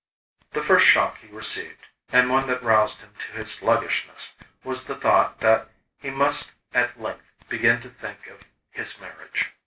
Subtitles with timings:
[0.53, 4.95] The first shock he received, and one that roused him in his sluggishness, was the
[4.95, 9.51] thought that he must at length begin to think of his marriage.